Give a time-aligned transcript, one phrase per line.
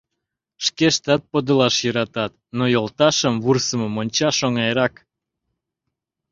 [0.65, 4.95] Шкештат подылаш йӧратат, но йолташым вурсымым ончаш оҥайрак.